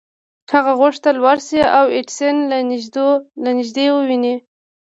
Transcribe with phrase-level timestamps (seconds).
[0.53, 2.35] هغه غوښتل ورشي او ایډېسن
[3.43, 4.35] له نږدې وويني.